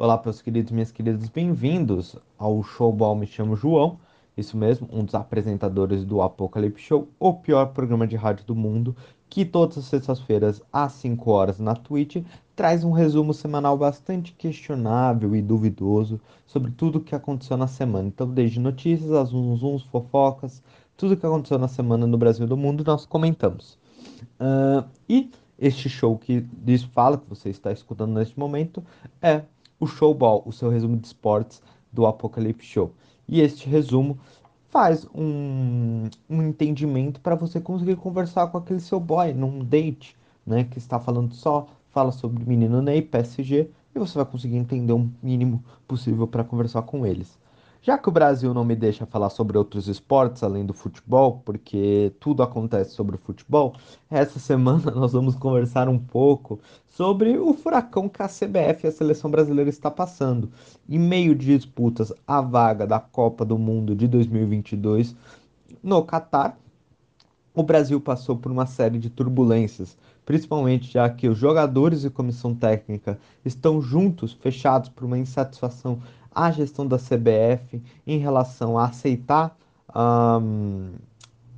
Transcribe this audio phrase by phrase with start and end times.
[0.00, 3.98] Olá, meus queridos minhas queridas, bem-vindos ao Showball Me Chamo João,
[4.36, 8.94] isso mesmo, um dos apresentadores do Apocalipse Show, o pior programa de rádio do mundo,
[9.28, 12.24] que todas as sextas-feiras, às 5 horas na Twitch,
[12.54, 18.06] traz um resumo semanal bastante questionável e duvidoso sobre tudo o que aconteceu na semana.
[18.06, 20.62] Então, desde notícias, as uns fofocas,
[20.96, 23.76] tudo o que aconteceu na semana no Brasil e do mundo, nós comentamos.
[24.38, 25.28] Uh, e
[25.58, 28.80] este show que diz fala, que você está escutando neste momento,
[29.20, 29.42] é
[29.78, 31.62] o Showball, o seu resumo de esportes
[31.92, 32.92] do Apocalipse Show.
[33.26, 34.18] E este resumo
[34.68, 40.16] faz um, um entendimento para você conseguir conversar com aquele seu boy num date,
[40.46, 40.64] né?
[40.64, 45.10] Que está falando só, fala sobre menino Ney, PSG, e você vai conseguir entender o
[45.22, 47.38] mínimo possível para conversar com eles.
[47.80, 52.12] Já que o Brasil não me deixa falar sobre outros esportes além do futebol, porque
[52.18, 53.74] tudo acontece sobre o futebol,
[54.10, 58.92] essa semana nós vamos conversar um pouco sobre o furacão que a CBF e a
[58.92, 60.50] seleção brasileira está passando.
[60.88, 65.14] Em meio de disputas a vaga da Copa do Mundo de 2022
[65.82, 66.58] no Catar,
[67.54, 72.54] o Brasil passou por uma série de turbulências, principalmente já que os jogadores e comissão
[72.54, 76.00] técnica estão juntos, fechados por uma insatisfação
[76.38, 79.56] a gestão da CBF em relação a aceitar
[80.40, 80.92] um,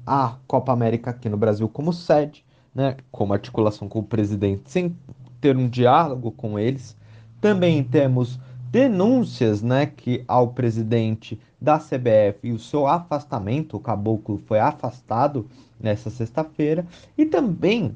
[0.07, 2.43] a Copa América aqui no Brasil como sede,
[2.75, 4.97] né, como articulação com o presidente, sem
[5.39, 6.97] ter um diálogo com eles.
[7.43, 14.39] Também temos denúncias né, que ao presidente da CBF e o seu afastamento, o caboclo
[14.47, 15.47] foi afastado
[15.79, 16.87] nessa sexta-feira.
[17.19, 17.95] E também,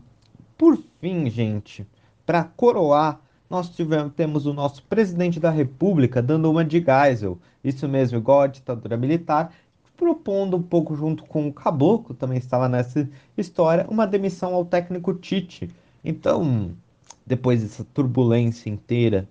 [0.59, 1.87] por fim, gente,
[2.27, 7.89] para coroar nós tivemos, temos o nosso presidente da República dando uma de Geisel, isso
[7.89, 9.53] mesmo, igual a ditadura militar,
[9.97, 15.15] propondo um pouco junto com o Caboclo, também estava nessa história, uma demissão ao técnico
[15.15, 15.71] Tite.
[16.05, 16.73] Então,
[17.25, 19.29] depois dessa turbulência inteira,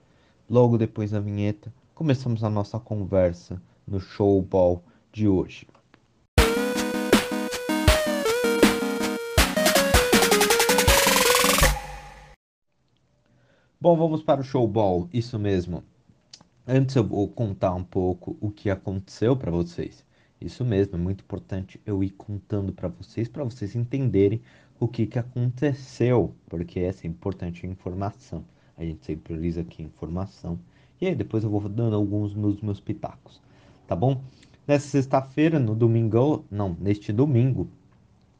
[0.50, 5.68] logo depois da vinheta, começamos a nossa conversa no showball de hoje.
[13.84, 15.84] Bom, vamos para o showball, isso mesmo.
[16.66, 20.06] Antes eu vou contar um pouco o que aconteceu para vocês.
[20.40, 24.42] Isso mesmo, é muito importante eu ir contando para vocês, para vocês entenderem
[24.80, 28.46] o que, que aconteceu, porque essa é importante a informação.
[28.78, 30.58] A gente sempre prioriza aqui a informação.
[31.02, 33.42] E aí depois eu vou dando alguns dos meus pitacos,
[33.86, 34.22] tá bom?
[34.66, 37.68] Nessa sexta-feira, no domingo, não, neste domingo,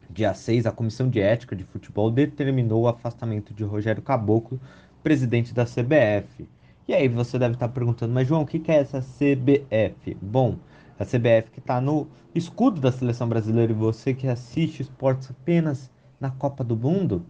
[0.10, 4.58] dia 6, a Comissão de Ética de Futebol determinou o afastamento de Rogério Caboclo
[5.04, 6.48] presidente da CBF.
[6.88, 10.18] E aí você deve estar perguntando, mas João, o que é essa CBF?
[10.22, 10.58] Bom,
[10.98, 15.92] a CBF que está no escudo da seleção brasileira e você que assiste esportes apenas
[16.20, 17.26] na Copa do Mundo,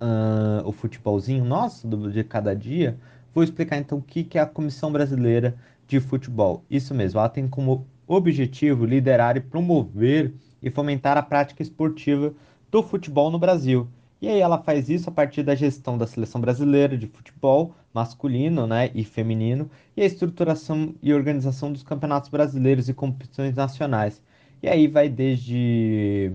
[0.00, 2.98] uh, o futebolzinho nosso do, de cada dia,
[3.34, 5.56] vou explicar então o que é a Comissão Brasileira
[5.86, 6.64] de Futebol.
[6.68, 12.32] Isso mesmo, ela tem como objetivo liderar e promover e fomentar a prática esportiva
[12.70, 13.88] do futebol no Brasil.
[14.22, 18.68] E aí ela faz isso a partir da gestão da seleção brasileira de futebol masculino
[18.68, 24.22] né, e feminino e a estruturação e organização dos campeonatos brasileiros e competições nacionais.
[24.62, 26.30] E aí vai desde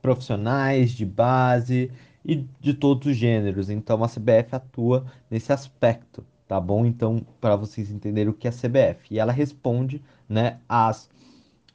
[0.00, 1.90] profissionais, de base
[2.24, 3.68] e de todos os gêneros.
[3.70, 6.86] Então a CBF atua nesse aspecto, tá bom?
[6.86, 9.06] Então, para vocês entenderem o que é a CBF.
[9.10, 11.10] E ela responde né, às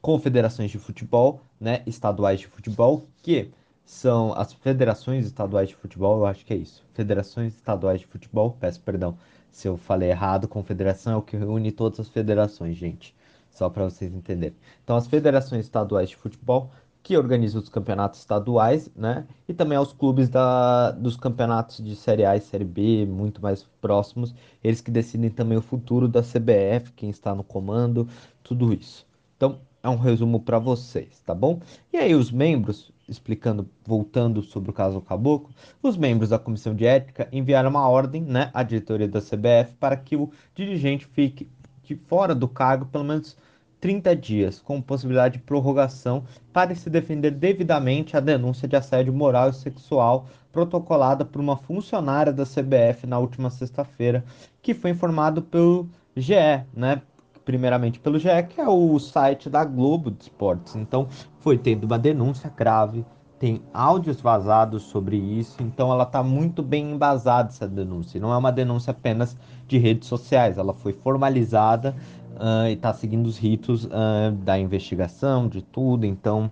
[0.00, 3.50] confederações de futebol, né, estaduais de futebol, que
[3.88, 6.84] são as federações estaduais de futebol, eu acho que é isso.
[6.92, 9.16] Federações estaduais de futebol, peço perdão
[9.50, 13.14] se eu falei errado, confederação é o que reúne todas as federações, gente.
[13.50, 14.54] Só para vocês entenderem.
[14.84, 16.70] Então, as federações estaduais de futebol
[17.02, 19.26] que organizam os campeonatos estaduais, né?
[19.48, 23.64] E também aos clubes da, dos campeonatos de Série A e Série B, muito mais
[23.80, 24.34] próximos.
[24.62, 28.06] Eles que decidem também o futuro da CBF, quem está no comando,
[28.42, 29.06] tudo isso.
[29.36, 31.60] Então, é um resumo para vocês, tá bom?
[31.90, 35.50] E aí, os membros explicando, voltando sobre o caso Caboclo,
[35.82, 39.96] os membros da comissão de ética enviaram uma ordem né, à diretoria da CBF para
[39.96, 41.48] que o dirigente fique
[41.82, 43.36] de fora do cargo pelo menos
[43.80, 49.50] 30 dias, com possibilidade de prorrogação para se defender devidamente a denúncia de assédio moral
[49.50, 54.24] e sexual protocolada por uma funcionária da CBF na última sexta-feira,
[54.60, 56.34] que foi informado pelo GE,
[56.74, 57.00] né?
[57.48, 60.76] Primeiramente pelo GE, que é o site da Globo de Esportes.
[60.76, 61.08] Então,
[61.40, 63.06] foi tendo uma denúncia grave,
[63.38, 68.20] tem áudios vazados sobre isso, então ela está muito bem embasada essa denúncia.
[68.20, 69.34] Não é uma denúncia apenas
[69.66, 71.96] de redes sociais, ela foi formalizada
[72.34, 76.04] uh, e está seguindo os ritos uh, da investigação, de tudo.
[76.04, 76.50] Então,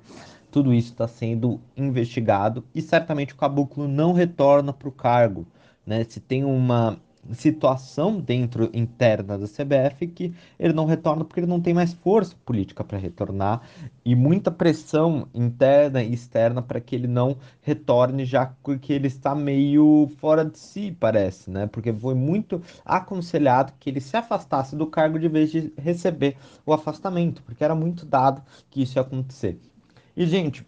[0.51, 5.47] tudo isso está sendo investigado e certamente o caboclo não retorna para o cargo.
[5.85, 6.07] Né?
[6.09, 6.97] Se tem uma
[7.32, 12.34] situação dentro interna da CBF que ele não retorna porque ele não tem mais força
[12.44, 13.62] política para retornar
[14.05, 19.34] e muita pressão interna e externa para que ele não retorne já que ele está
[19.34, 21.67] meio fora de si, parece, né?
[21.67, 26.73] Porque foi muito aconselhado que ele se afastasse do cargo de vez de receber o
[26.73, 29.58] afastamento, porque era muito dado que isso ia acontecer.
[30.17, 30.67] E gente,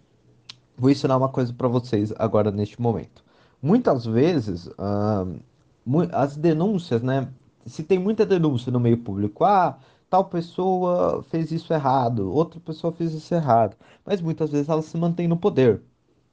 [0.77, 3.25] vou ensinar uma coisa para vocês agora neste momento.
[3.61, 5.41] Muitas vezes, uh,
[6.13, 7.29] as denúncias, né?
[7.67, 12.93] Se tem muita denúncia no meio público, ah, tal pessoa fez isso errado, outra pessoa
[12.93, 15.83] fez isso errado, mas muitas vezes ela se mantém no poder,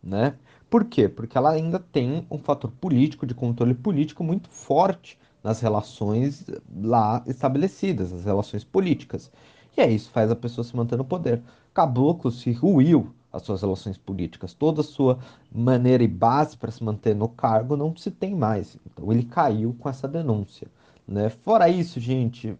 [0.03, 0.35] né?
[0.69, 1.07] Por quê?
[1.07, 7.23] Porque ela ainda tem um fator político, de controle político muito forte nas relações lá
[7.27, 9.31] estabelecidas, as relações políticas.
[9.77, 11.41] E é isso faz a pessoa se manter no poder.
[11.73, 15.19] Caboclo se ruiu as suas relações políticas, toda a sua
[15.51, 18.77] maneira e base para se manter no cargo não se tem mais.
[18.85, 20.67] Então ele caiu com essa denúncia.
[21.07, 21.29] Né?
[21.29, 22.57] Fora isso, gente,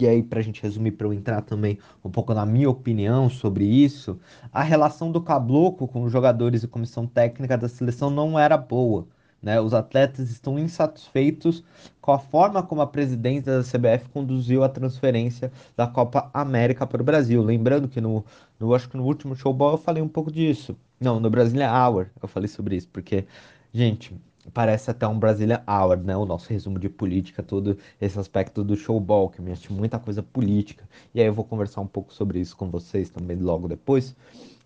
[0.00, 3.30] e aí para a gente resumir, para eu entrar também um pouco na minha opinião
[3.30, 4.18] sobre isso,
[4.52, 9.06] a relação do Caboclo com os jogadores e comissão técnica da seleção não era boa.
[9.42, 9.60] Né?
[9.60, 11.62] Os atletas estão insatisfeitos
[12.00, 17.00] com a forma como a presidência da CBF conduziu a transferência da Copa América para
[17.00, 17.42] o Brasil.
[17.42, 18.24] Lembrando que no,
[18.58, 20.76] no acho que no último showball eu falei um pouco disso.
[21.00, 23.26] Não, no Brasília Hour eu falei sobre isso, porque,
[23.72, 24.14] gente,
[24.52, 26.16] parece até um Brasília Hour, né?
[26.16, 30.22] O nosso resumo de política, todo esse aspecto do showball, que me acha muita coisa
[30.22, 30.88] política.
[31.14, 34.14] E aí eu vou conversar um pouco sobre isso com vocês também logo depois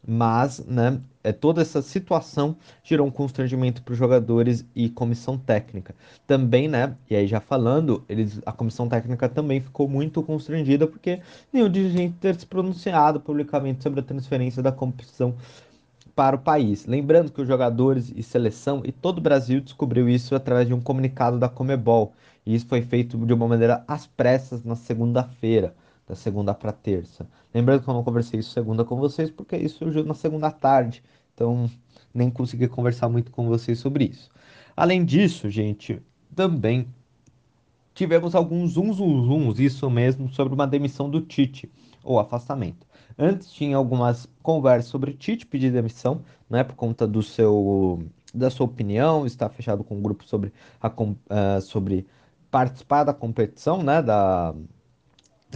[0.06, 5.94] mas né, é, toda essa situação gerou um constrangimento para os jogadores e comissão técnica.
[6.26, 11.20] Também, né, e aí já falando, eles, a comissão técnica também ficou muito constrangida porque
[11.52, 15.34] nenhum dirigente ter se pronunciado publicamente sobre a transferência da competição
[16.14, 16.86] para o país.
[16.86, 20.80] Lembrando que os jogadores e seleção e todo o Brasil descobriu isso através de um
[20.80, 22.12] comunicado da Comebol.
[22.44, 25.74] E isso foi feito de uma maneira às pressas na segunda-feira
[26.06, 27.26] da segunda para terça.
[27.54, 31.02] Lembrando que eu não conversei isso segunda com vocês, porque isso surgiu na segunda tarde,
[31.32, 31.70] então
[32.12, 34.30] nem consegui conversar muito com vocês sobre isso.
[34.76, 36.02] Além disso, gente,
[36.34, 36.86] também
[37.94, 41.70] tivemos alguns zum zums, isso mesmo, sobre uma demissão do Tite,
[42.02, 42.86] ou afastamento.
[43.18, 48.02] Antes tinha algumas conversas sobre Tite pedir demissão, né, por conta do seu
[48.34, 52.06] da sua opinião, está fechado com um grupo sobre, a, uh, sobre
[52.50, 54.54] participar da competição, né, da,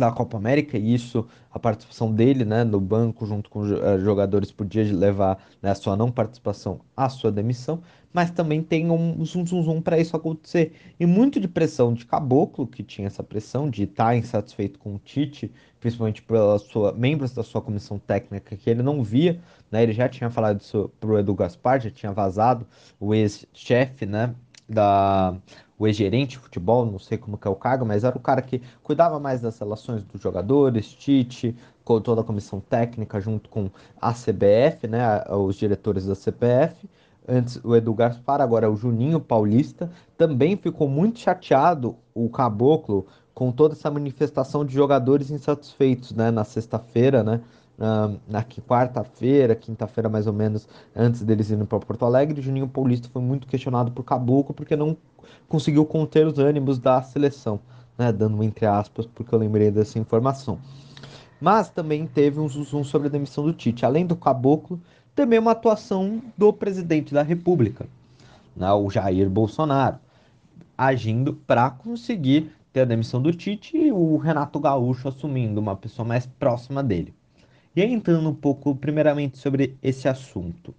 [0.00, 4.52] da Copa América e isso, a participação dele né, no banco junto com eh, jogadores
[4.52, 7.82] podia levar né, a sua não participação à sua demissão,
[8.12, 10.72] mas também tem um zum zum zum para isso acontecer.
[10.98, 14.94] E muito de pressão de Caboclo, que tinha essa pressão de estar tá insatisfeito com
[14.94, 19.40] o Tite, principalmente pelos sua, membros da sua comissão técnica, que ele não via,
[19.70, 22.66] né, ele já tinha falado isso o Edu Gaspar, já tinha vazado,
[23.00, 24.34] o ex-chefe né,
[24.68, 25.36] da
[25.78, 28.40] o ex-gerente de futebol, não sei como que é o cargo, mas era o cara
[28.40, 33.70] que cuidava mais das relações dos jogadores, Tite, com toda a comissão técnica, junto com
[34.00, 36.88] a CBF, né, os diretores da CBF.
[37.28, 39.90] Antes o Edu Gaspar, agora é o Juninho Paulista.
[40.16, 46.44] Também ficou muito chateado o Caboclo com toda essa manifestação de jogadores insatisfeitos, né, na
[46.44, 47.40] sexta-feira, né,
[47.78, 53.20] na quarta-feira, quinta-feira mais ou menos, antes deles irem para Porto Alegre, Juninho Paulista foi
[53.20, 54.96] muito questionado por Caboclo porque não
[55.48, 57.60] conseguiu conter os ânimos da seleção,
[57.98, 58.10] né?
[58.12, 60.58] Dando entre aspas, porque eu lembrei dessa informação.
[61.40, 63.84] Mas também teve um zoom sobre a demissão do Tite.
[63.84, 64.80] Além do Caboclo,
[65.14, 67.86] também uma atuação do presidente da República,
[68.56, 68.72] né?
[68.72, 69.98] o Jair Bolsonaro,
[70.78, 76.06] agindo para conseguir ter a demissão do Tite e o Renato Gaúcho assumindo uma pessoa
[76.06, 77.14] mais próxima dele.
[77.76, 80.74] E aí, entrando um pouco, primeiramente, sobre esse assunto.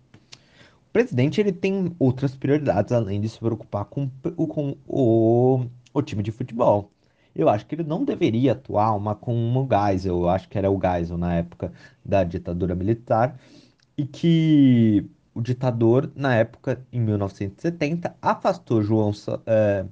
[0.98, 5.63] Presidente ele tem outras prioridades além de se preocupar com, com o,
[5.94, 6.89] o time de futebol.
[7.36, 10.72] Eu acho que ele não deveria atuar uma com o Geisel, eu acho que era
[10.72, 11.72] o Geisel na época
[12.04, 13.39] da ditadura militar,
[13.96, 19.12] e que o ditador, na época, em 1970, afastou João
[19.46, 19.86] é,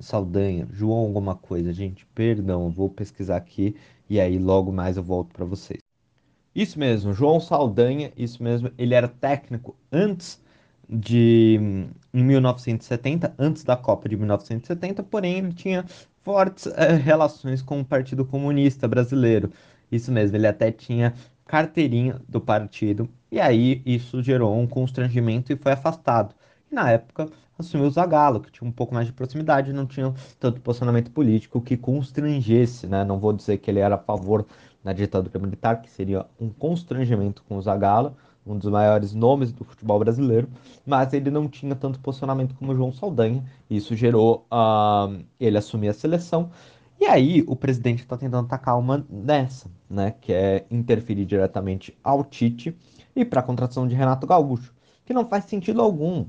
[0.00, 3.76] Saldanha, João alguma coisa, gente, perdão, vou pesquisar aqui
[4.08, 5.80] e aí logo mais eu volto para vocês.
[6.54, 10.40] Isso mesmo, João Saldanha, isso mesmo, ele era técnico antes
[10.88, 11.58] de
[12.12, 15.84] em 1970, antes da Copa de 1970, porém ele tinha
[16.22, 19.50] fortes é, relações com o Partido Comunista Brasileiro.
[19.90, 21.14] Isso mesmo, ele até tinha
[21.46, 26.34] carteirinha do partido e aí isso gerou um constrangimento e foi afastado.
[26.70, 30.12] E na época assumiu o Zagallo, que tinha um pouco mais de proximidade, não tinha
[30.38, 33.04] tanto posicionamento político que constrangesse, né?
[33.04, 34.46] Não vou dizer que ele era a favor
[34.82, 39.64] na ditadura militar, que seria um constrangimento com o Zagallo, um dos maiores nomes do
[39.64, 40.48] futebol brasileiro,
[40.84, 43.42] mas ele não tinha tanto posicionamento como o João Saldanha.
[43.70, 46.50] Isso gerou uh, ele assumir a seleção.
[47.00, 50.14] E aí o presidente está tentando tacar uma nessa, né?
[50.20, 52.76] Que é interferir diretamente ao Tite
[53.16, 56.26] e para a contratação de Renato Gaúcho, que não faz sentido algum.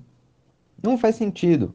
[0.81, 1.73] Não faz sentido.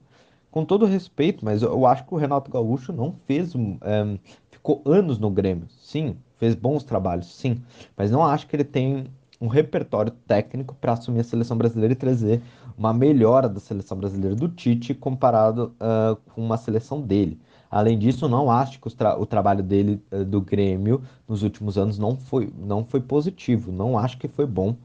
[0.50, 3.52] Com todo respeito, mas eu acho que o Renato Gaúcho não fez.
[3.82, 4.18] É,
[4.50, 5.66] ficou anos no Grêmio.
[5.80, 7.62] Sim, fez bons trabalhos, sim.
[7.96, 9.06] Mas não acho que ele tem
[9.40, 12.42] um repertório técnico para assumir a seleção brasileira e trazer
[12.76, 17.40] uma melhora da seleção brasileira do Tite comparado uh, com uma seleção dele.
[17.70, 21.78] Além disso, não acho que o, tra o trabalho dele uh, do Grêmio nos últimos
[21.78, 23.72] anos não foi, não foi positivo.
[23.72, 24.76] Não acho que foi bom.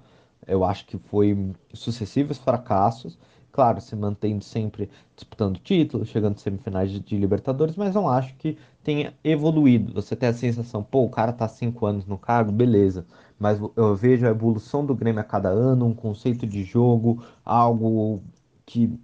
[0.48, 3.18] Eu acho que foi sucessivos fracassos.
[3.56, 9.14] Claro, se mantendo sempre disputando títulos, chegando semifinais de, Libertadores, mas não acho que tenha
[9.24, 9.94] evoluído.
[9.94, 13.06] Você tem a sensação, pô, o cara tá cinco anos no cargo, beleza
[13.40, 18.24] mas eu vejo a evolução do Grêmio a cada ano, um conceito de jogo, algo
[18.66, 18.98] que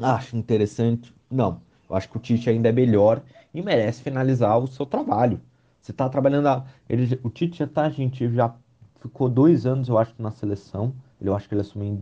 [0.00, 1.14] acho interessante.
[1.30, 3.22] Não, eu acho que o Tite ainda é melhor
[3.54, 5.40] e merece finalizar o seu trabalho.
[5.80, 6.48] Você está trabalhando.
[6.48, 6.66] A...
[6.88, 8.54] Ele, o Tite já tá, gente, já
[9.00, 10.94] ficou dois anos, eu acho, na seleção.
[11.20, 11.96] Eu acho que ele assumiu em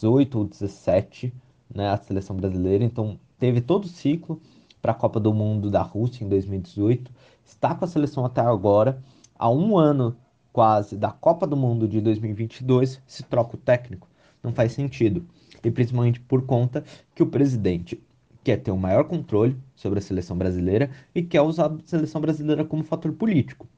[0.00, 1.32] 2018 ou 2017,
[1.74, 2.84] né, a seleção brasileira.
[2.84, 4.40] Então, teve todo o ciclo
[4.80, 7.10] para a Copa do Mundo da Rússia em 2018.
[7.44, 9.02] Está com a seleção até agora
[9.38, 10.16] a um ano
[10.52, 14.08] quase da Copa do Mundo de 2022 se troca o técnico.
[14.42, 15.24] Não faz sentido.
[15.62, 16.82] E principalmente por conta
[17.14, 18.02] que o presidente
[18.42, 22.20] quer ter o um maior controle sobre a seleção brasileira e quer usar a seleção
[22.20, 23.68] brasileira como fator político.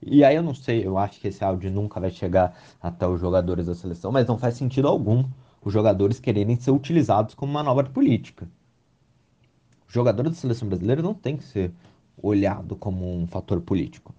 [0.00, 3.20] E aí eu não sei, eu acho que esse áudio nunca vai chegar até os
[3.20, 5.24] jogadores da seleção, mas não faz sentido algum
[5.68, 8.48] os jogadores quererem ser utilizados como manobra política.
[9.86, 11.70] O jogador da seleção brasileira não tem que ser
[12.16, 14.14] olhado como um fator político.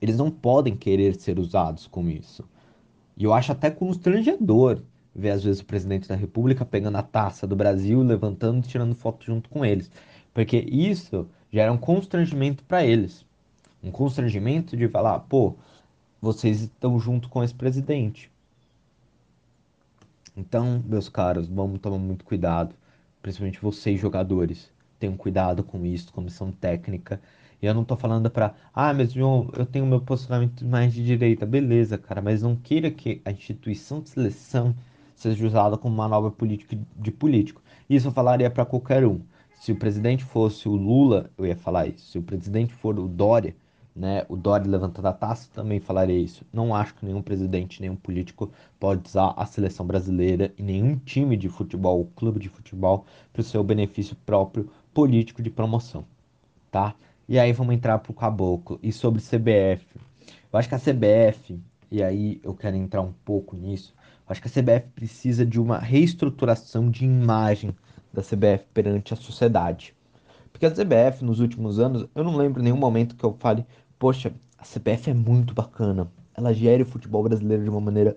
[0.00, 2.48] Eles não podem querer ser usados com isso.
[3.14, 4.80] E eu acho até constrangedor
[5.14, 8.94] ver às vezes o presidente da República pegando a taça do Brasil, levantando e tirando
[8.94, 9.90] foto junto com eles.
[10.32, 13.22] Porque isso gera um constrangimento para eles.
[13.82, 15.56] Um constrangimento de falar, pô,
[16.22, 18.30] vocês estão junto com esse presidente.
[20.40, 22.74] Então, meus caros, vamos tomar muito cuidado,
[23.20, 24.72] principalmente vocês jogadores.
[24.98, 27.20] Tenham cuidado com isso, comissão técnica.
[27.60, 31.04] E eu não tô falando pra, ah, mas João, eu tenho meu posicionamento mais de
[31.04, 31.44] direita.
[31.44, 34.74] Beleza, cara, mas não queira que a instituição de seleção
[35.14, 37.60] seja usada como manobra política de político.
[37.88, 39.20] Isso eu falaria para qualquer um.
[39.60, 42.12] Se o presidente fosse o Lula, eu ia falar isso.
[42.12, 43.54] Se o presidente for o Dória,
[43.94, 46.44] né, o Dória levantando a taça, também falaria isso.
[46.52, 51.36] Não acho que nenhum presidente, nenhum político pode usar a seleção brasileira e nenhum time
[51.36, 56.04] de futebol, clube de futebol, para o seu benefício próprio político de promoção,
[56.70, 56.94] tá?
[57.28, 58.78] E aí vamos entrar pro caboclo.
[58.82, 59.86] E sobre CBF.
[60.52, 63.94] Eu acho que a CBF, e aí eu quero entrar um pouco nisso,
[64.26, 67.74] eu acho que a CBF precisa de uma reestruturação de imagem
[68.12, 69.94] da CBF perante a sociedade.
[70.52, 73.64] Porque a CBF, nos últimos anos, eu não lembro nenhum momento que eu fale,
[73.98, 76.10] poxa, a CBF é muito bacana.
[76.34, 78.16] Ela gere o futebol brasileiro de uma maneira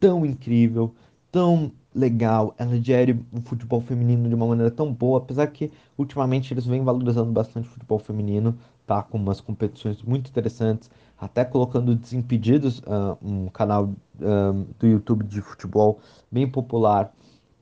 [0.00, 0.94] tão incrível,
[1.30, 6.52] tão legal, ela gere o futebol feminino de uma maneira tão boa, apesar que ultimamente
[6.52, 9.02] eles vêm valorizando bastante o futebol feminino, tá?
[9.02, 15.40] Com umas competições muito interessantes, até colocando Desimpedidos, uh, um canal uh, do YouTube de
[15.40, 17.12] futebol bem popular,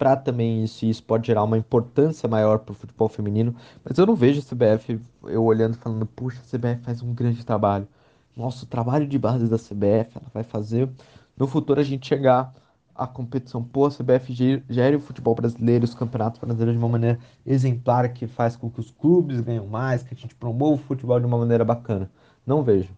[0.00, 3.54] para também isso, isso pode gerar uma importância maior para o futebol feminino,
[3.84, 7.44] mas eu não vejo a CBF, eu olhando falando, puxa, a CBF faz um grande
[7.44, 7.86] trabalho.
[8.34, 10.88] Nossa, o trabalho de base da CBF, ela vai fazer
[11.36, 12.50] no futuro a gente chegar
[12.94, 13.62] a competição.
[13.62, 18.26] Pô, a CBF gere o futebol brasileiro, os campeonatos brasileiros de uma maneira exemplar, que
[18.26, 21.36] faz com que os clubes ganhem mais, que a gente promova o futebol de uma
[21.36, 22.10] maneira bacana.
[22.46, 22.88] Não vejo.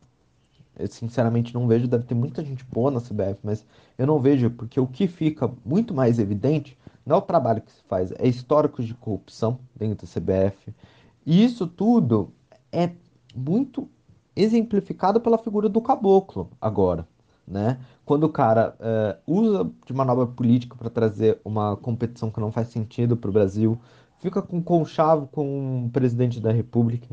[0.78, 1.88] Eu, sinceramente, não vejo.
[1.88, 3.66] Deve ter muita gente boa na CBF, mas
[3.98, 7.72] eu não vejo, porque o que fica muito mais evidente não é o trabalho que
[7.72, 10.74] se faz, é históricos de corrupção dentro da CBF.
[11.24, 12.32] E isso tudo
[12.70, 12.90] é
[13.34, 13.88] muito
[14.34, 17.06] exemplificado pela figura do caboclo agora
[17.46, 17.78] né?
[18.04, 22.68] Quando o cara uh, usa de manobra política para trazer uma competição que não faz
[22.68, 23.78] sentido para o Brasil,
[24.20, 27.06] fica com conchavo com o presidente da República,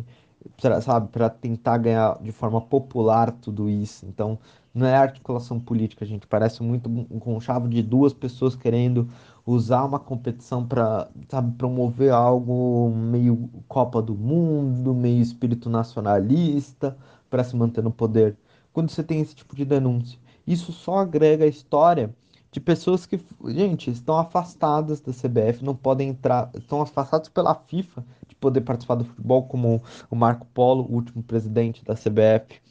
[0.82, 4.06] sabe, para tentar ganhar de forma popular tudo isso.
[4.06, 4.40] Então,
[4.74, 6.28] não é articulação política, gente.
[6.28, 9.10] Parece muito um conchavo de duas pessoas querendo
[9.52, 11.10] usar uma competição para,
[11.58, 16.98] promover algo meio Copa do Mundo, meio espírito nacionalista,
[17.30, 18.38] para se manter no poder
[18.72, 20.20] quando você tem esse tipo de denúncia.
[20.46, 22.16] Isso só agrega a história
[22.52, 28.04] de pessoas que, gente, estão afastadas da CBF, não podem entrar, estão afastados pela FIFA
[28.28, 32.62] de poder participar do futebol, como o Marco Polo, o último presidente da CBF.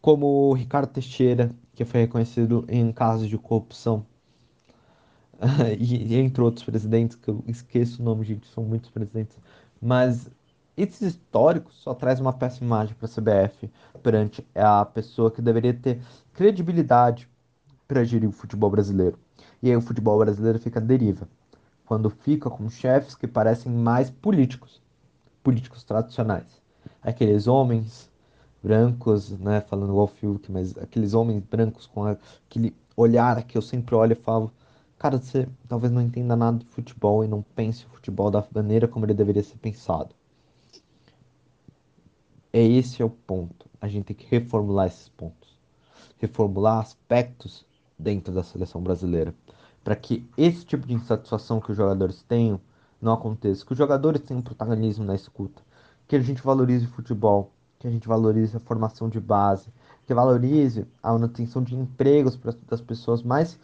[0.00, 4.04] como o Ricardo Teixeira, que foi reconhecido em casos de corrupção,
[5.78, 9.36] e, entre outros presidentes, que eu esqueço o nome, gente, são muitos presidentes,
[9.80, 10.28] mas
[10.76, 13.70] esses históricos só traz uma péssima imagem para a CBF
[14.02, 16.00] perante a pessoa que deveria ter
[16.32, 17.28] credibilidade
[17.86, 19.18] para gerir o futebol brasileiro.
[19.62, 21.28] E aí o futebol brasileiro fica à deriva,
[21.84, 24.80] quando fica com chefes que parecem mais políticos,
[25.42, 26.60] políticos tradicionais.
[27.02, 28.08] Aqueles homens
[28.62, 33.94] brancos, né, falando igual Fiuk, mas aqueles homens brancos com aquele olhar que eu sempre
[33.94, 34.52] olho e falo,
[34.98, 38.88] cara, você talvez não entenda nada de futebol e não pense o futebol da maneira
[38.88, 40.14] como ele deveria ser pensado.
[42.52, 43.68] É esse é o ponto.
[43.80, 45.56] A gente tem que reformular esses pontos.
[46.18, 47.64] Reformular aspectos
[47.98, 49.34] dentro da seleção brasileira.
[49.84, 52.60] Para que esse tipo de insatisfação que os jogadores tenham
[53.00, 53.64] não aconteça.
[53.64, 55.62] Que os jogadores tenham protagonismo na escuta.
[56.08, 57.52] Que a gente valorize o futebol.
[57.78, 59.68] Que a gente valorize a formação de base.
[60.06, 63.58] Que valorize a manutenção de empregos para das pessoas mais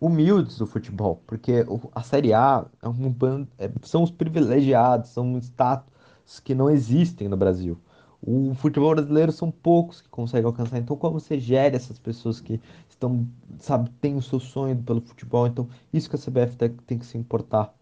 [0.00, 5.38] humildes do futebol, porque a Série A é um bando, é, são os privilegiados, são
[5.38, 7.78] status que não existem no Brasil.
[8.26, 10.78] O futebol brasileiro são poucos que conseguem alcançar.
[10.78, 12.58] Então, como você gera essas pessoas que
[12.88, 15.46] estão, sabe, têm o seu sonho pelo futebol?
[15.46, 17.74] Então, isso que a CBF tem, que se importar.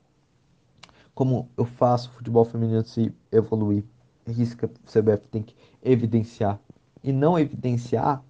[1.14, 3.85] Como eu faço o futebol feminino se evoluir?
[4.26, 6.59] É isso que a CBF tem que evidenciar.
[7.04, 8.21] E não evidenciar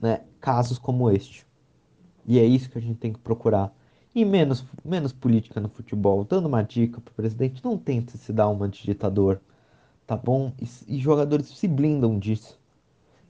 [0.00, 1.45] né, casos como este.
[2.26, 3.72] E é isso que a gente tem que procurar.
[4.14, 6.24] E menos, menos política no futebol.
[6.24, 9.40] Dando uma dica pro presidente, não tente se dar uma de ditador,
[10.06, 10.52] tá bom?
[10.60, 12.58] E, e jogadores se blindam disso.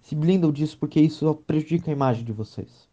[0.01, 2.89] Se blindam disso porque isso prejudica a imagem de vocês.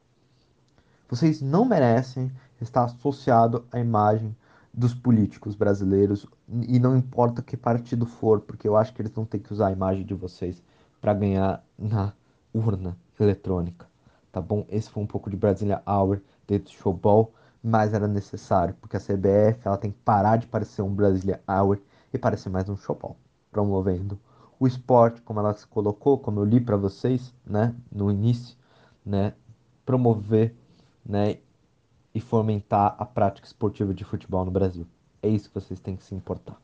[1.07, 4.36] Vocês não merecem estar associado à imagem
[4.74, 6.25] dos políticos brasileiros
[6.67, 9.67] e não importa que partido for, porque eu acho que eles não têm que usar
[9.67, 10.62] a imagem de vocês
[11.00, 12.12] para ganhar na
[12.51, 13.92] urna eletrônica
[14.34, 14.66] tá bom?
[14.68, 17.32] Esse foi um pouco de Brasília Hour dentro do showball,
[17.63, 21.80] mas era necessário, porque a CBF ela tem que parar de parecer um Brasília Hour
[22.12, 23.16] e parecer mais um showball,
[23.52, 24.20] promovendo
[24.60, 28.58] o esporte, como ela se colocou, como eu li para vocês, né, no início,
[29.06, 29.34] né,
[29.86, 30.56] promover,
[31.06, 31.38] né,
[32.13, 34.88] e fomentar a prática esportiva de futebol no Brasil.
[35.22, 36.58] É isso que vocês têm que se importar,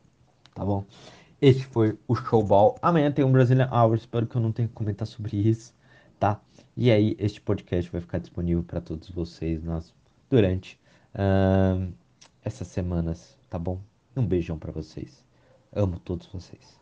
[0.56, 0.86] tá bom?
[1.42, 2.76] Este foi o Showball.
[2.82, 5.74] Amanhã tem um Brazilian Hour, espero que eu não tenha que comentar sobre isso
[6.20, 6.42] tá?
[6.76, 9.94] E aí, este podcast vai ficar disponível para todos vocês nas,
[10.30, 10.80] durante
[11.16, 11.92] uh,
[12.44, 13.82] essas semanas, tá bom?
[14.16, 15.26] Um beijão para vocês.
[15.74, 16.79] Amo todos vocês.